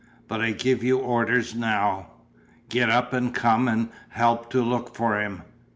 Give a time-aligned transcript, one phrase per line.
[0.27, 2.07] But I give you orders now;
[2.69, 5.43] get up and come and help to look for him.